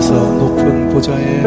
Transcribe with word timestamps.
주께서 0.00 0.14
높은 0.14 0.88
보좌에 0.88 1.42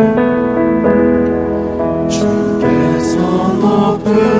주께서 2.07 3.17
높은 3.59 4.32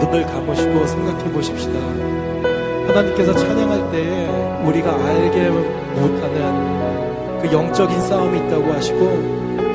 눈을 0.00 0.26
감으시고 0.26 0.86
생각해 0.86 1.32
보십시다. 1.32 1.78
하나님께서 2.88 3.34
찬양할 3.34 3.90
때에 3.90 4.26
우리가 4.64 4.92
알게 4.92 5.50
못하는 5.50 7.40
그 7.40 7.52
영적인 7.52 8.00
싸움이 8.00 8.38
있다고 8.38 8.72
하시고 8.72 8.98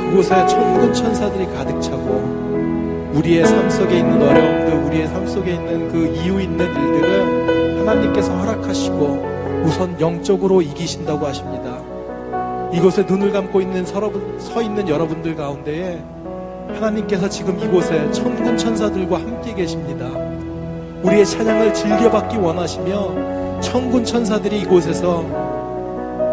그곳에 0.09 0.45
천군 0.47 0.93
천사들이 0.93 1.45
가득 1.47 1.79
차고 1.81 3.11
우리의 3.13 3.45
삶 3.45 3.69
속에 3.69 3.99
있는 3.99 4.21
어려움들, 4.21 4.73
우리의 4.85 5.07
삶 5.07 5.27
속에 5.27 5.53
있는 5.53 5.91
그 5.91 6.07
이유 6.07 6.41
있는 6.41 6.65
일들을 6.65 7.79
하나님께서 7.79 8.35
허락하시고 8.35 9.63
우선 9.65 9.99
영적으로 9.99 10.61
이기신다고 10.61 11.25
하십니다. 11.27 11.81
이곳에 12.73 13.03
눈을 13.03 13.31
감고 13.31 13.61
있는 13.61 13.85
서 13.85 14.61
있는 14.61 14.89
여러분들 14.89 15.35
가운데에 15.35 16.01
하나님께서 16.69 17.29
지금 17.29 17.59
이곳에 17.59 18.11
천군 18.11 18.57
천사들과 18.57 19.17
함께 19.17 19.53
계십니다. 19.53 20.07
우리의 21.03 21.25
찬양을 21.25 21.73
즐겨받기 21.73 22.37
원하시며 22.37 23.59
천군 23.61 24.03
천사들이 24.05 24.61
이곳에서 24.61 25.23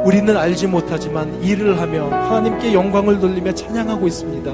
우리는 0.05 0.37
알지 0.37 0.67
못하지만 0.67 1.43
일을 1.43 1.81
하며 1.81 2.09
하나님께 2.09 2.73
영광을 2.73 3.21
돌리며 3.21 3.53
찬양하고 3.53 4.07
있습니다. 4.07 4.53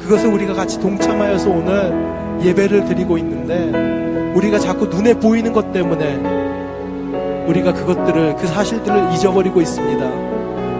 그것을 0.00 0.32
우리가 0.32 0.54
같이 0.54 0.80
동참하여서 0.80 1.50
오늘 1.50 2.40
예배를 2.42 2.84
드리고 2.84 3.18
있는데 3.18 4.32
우리가 4.34 4.58
자꾸 4.58 4.86
눈에 4.86 5.14
보이는 5.14 5.52
것 5.52 5.72
때문에 5.72 7.46
우리가 7.46 7.72
그것들을 7.72 8.36
그 8.36 8.46
사실들을 8.46 9.12
잊어버리고 9.12 9.60
있습니다. 9.60 10.04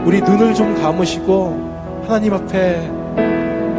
우리 0.05 0.21
눈을 0.21 0.55
좀 0.55 0.75
감으시고 0.81 2.05
하나님 2.07 2.35
앞에 2.35 3.06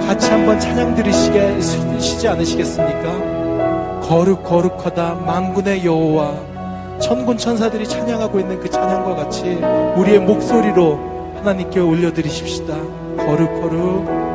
같이 0.08 0.30
한번 0.30 0.58
찬양 0.58 0.96
드리시게 0.96 1.60
시지 2.00 2.30
않으시겠습니까? 2.30 4.00
거룩 4.08 4.42
거룩하다 4.42 5.16
만군의 5.16 5.86
여호와 5.86 6.98
천군 7.02 7.38
천사들이 7.38 7.86
찬양하고 7.86 8.40
있는 8.40 8.58
그 8.58 8.70
찬양과 8.70 9.16
같이 9.16 9.60
우리의 9.98 10.20
목소리로 10.20 10.98
하나님께 11.36 11.82
올려드리십시다. 11.82 12.74
거룩 13.18 13.62
거룩 13.62 14.27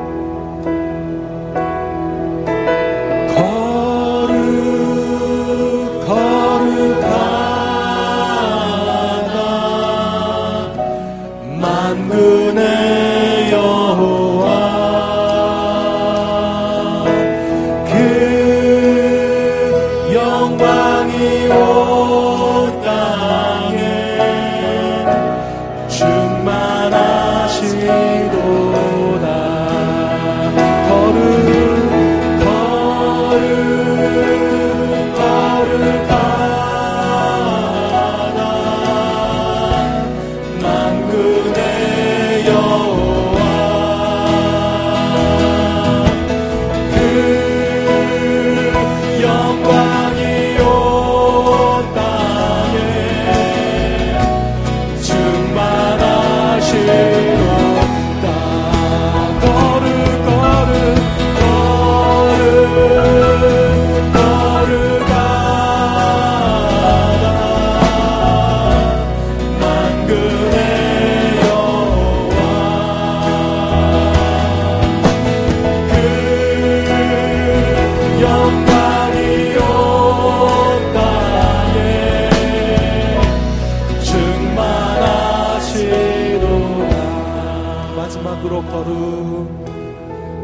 마지막으로 87.97 88.63
거룩 88.63 89.49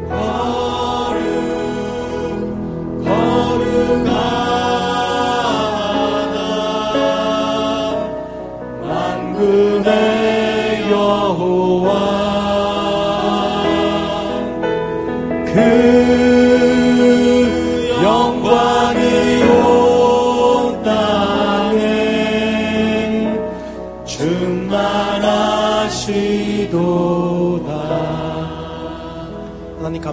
거룩 0.08 1.24
거룩하 3.04 4.47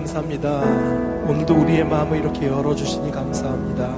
감사합니다. 0.05 0.61
오늘도 1.27 1.55
우리의 1.55 1.83
마음을 1.83 2.19
이렇게 2.19 2.47
열어주시니 2.47 3.11
감사합니다. 3.11 3.89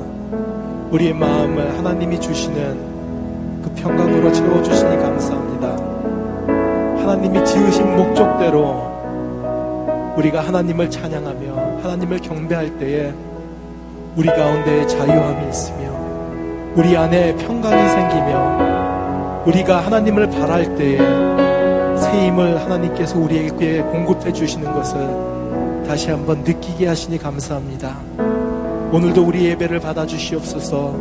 우리의 0.90 1.14
마음을 1.14 1.78
하나님이 1.78 2.20
주시는 2.22 3.62
그 3.62 3.70
평강으로 3.76 4.32
채워주시니 4.32 4.98
감사합니다. 4.98 5.68
하나님이 7.02 7.44
지으신 7.44 7.98
목적대로 7.98 8.88
우리가 10.18 10.40
하나님을 10.42 10.90
찬양하며 10.90 11.82
하나님을 11.84 12.20
경배할 12.20 12.78
때에 12.78 13.14
우리 14.16 14.30
가운데 14.30 14.88
자유함이 14.88 15.50
있으며 15.50 15.92
우리 16.76 16.96
안에 16.96 17.36
평강이 17.36 17.90
생기며 17.90 19.44
우리가 19.46 19.82
하나님을 19.82 20.30
바랄 20.30 20.74
때에 20.76 20.98
새 21.98 22.28
힘을 22.28 22.62
하나님께서 22.62 23.20
우리에게 23.20 23.82
공급해 23.82 24.32
주시는 24.32 24.72
것을 24.74 25.37
다시 25.88 26.12
한번 26.12 26.44
느끼게 26.44 26.86
하시니 26.86 27.18
감사합니다. 27.18 27.98
오늘도 28.92 29.24
우리 29.24 29.46
예배를 29.46 29.80
받아 29.80 30.06
주시옵소서. 30.06 30.94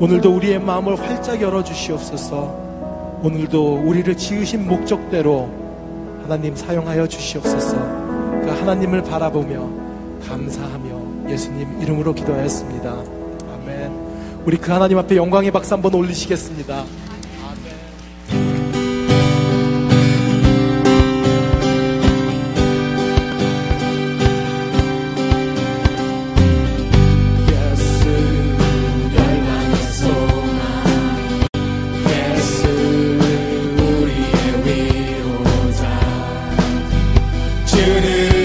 오늘도 0.00 0.34
우리의 0.34 0.58
마음을 0.58 1.00
활짝 1.00 1.40
열어 1.40 1.62
주시옵소서. 1.62 3.20
오늘도 3.22 3.82
우리를 3.84 4.16
지으신 4.16 4.66
목적대로 4.66 5.48
하나님 6.22 6.56
사용하여 6.56 7.06
주시옵소서. 7.06 7.76
그 7.76 8.48
하나님을 8.58 9.04
바라보며 9.04 9.68
감사하며 10.26 11.30
예수님 11.30 11.80
이름으로 11.80 12.12
기도하였습니다. 12.12 12.90
아멘. 12.90 13.92
우리 14.44 14.56
그 14.56 14.72
하나님 14.72 14.98
앞에 14.98 15.14
영광의 15.14 15.52
박수 15.52 15.74
한번 15.74 15.94
올리시겠습니다. 15.94 16.84
주는 37.78 38.37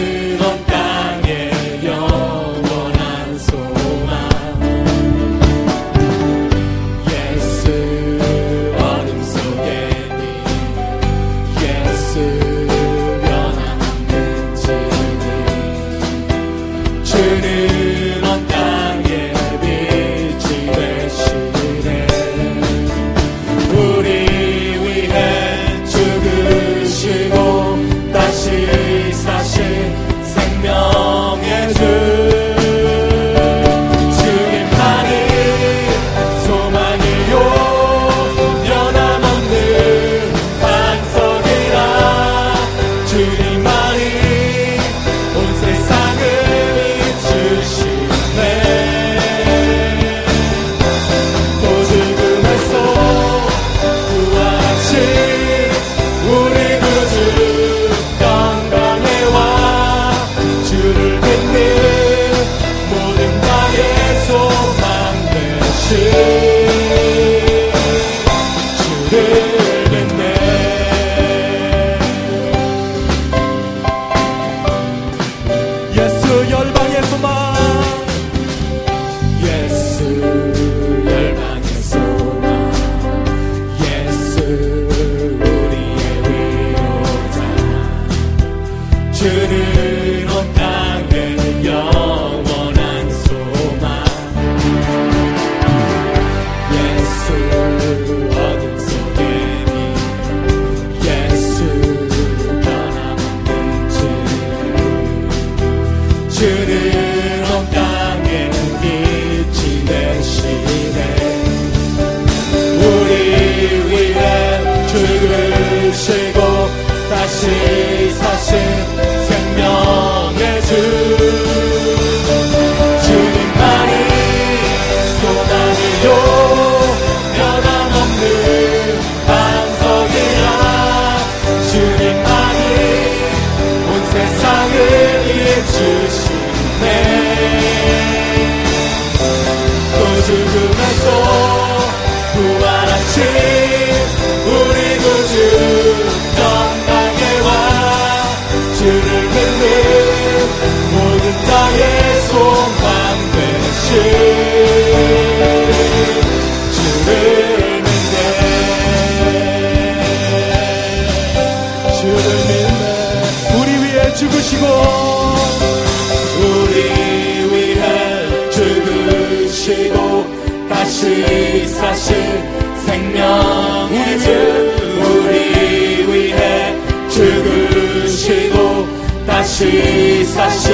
다시 179.73 180.23
사신 180.25 180.71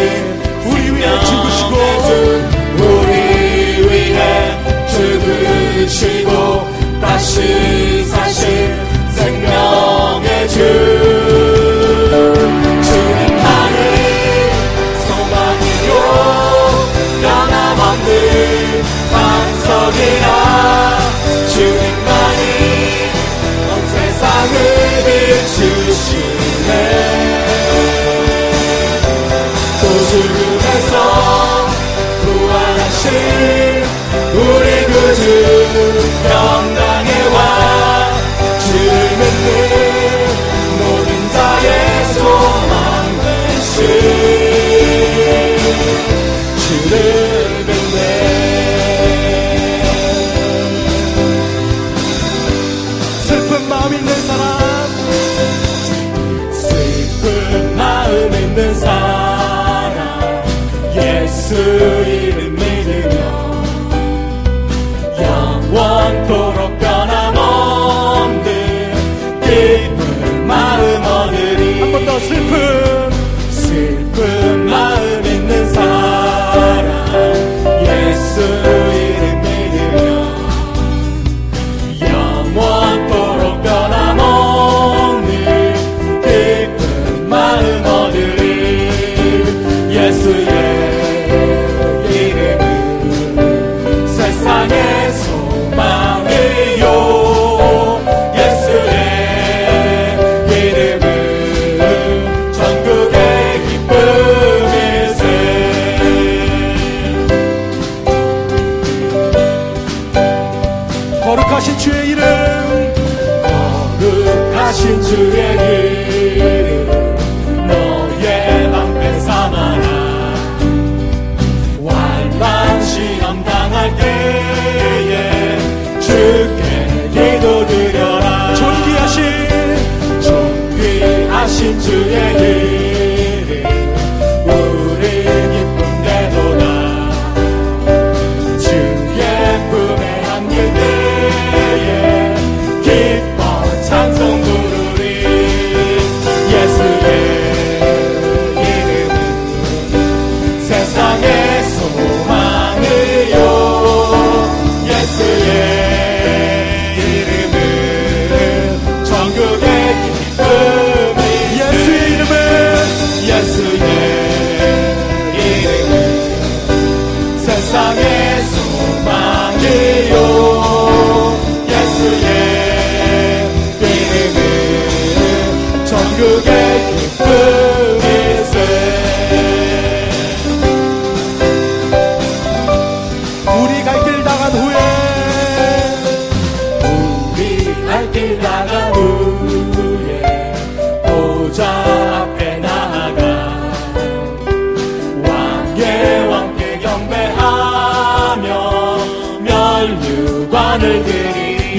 우리 0.66 0.92
위해 0.92 1.08
죽으시고 1.24 1.76
우리 2.76 3.14
위해 3.90 4.58
죽으시고 4.88 6.68
다시 7.02 7.89
죽음에서 30.80 31.68
부활하신 32.24 33.12
우리 34.34 34.69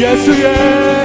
드리 0.00 0.99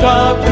stop 0.00 0.49